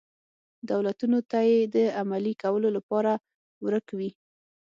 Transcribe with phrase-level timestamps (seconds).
[0.69, 3.11] دولتونو ته یې د عملي کولو لپاره
[3.63, 4.09] ورک وي.